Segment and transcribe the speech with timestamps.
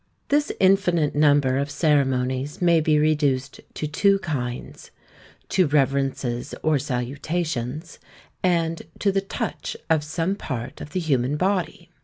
[0.29, 4.89] This infinite number of ceremonies may be reduced to two kinds;
[5.49, 7.99] to reverences or salutations,
[8.41, 11.91] and to the touch of some part of the human body.